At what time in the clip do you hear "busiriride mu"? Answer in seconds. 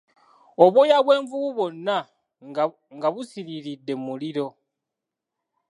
3.13-4.03